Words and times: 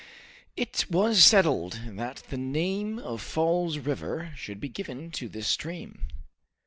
It 0.57 0.87
was 0.89 1.23
settled 1.23 1.79
that 1.85 2.23
the 2.31 2.37
name 2.37 2.97
of 2.97 3.21
Falls 3.21 3.77
River 3.77 4.33
should 4.35 4.59
be 4.59 4.67
given 4.67 5.11
to 5.11 5.29
this 5.29 5.47
stream. 5.47 6.07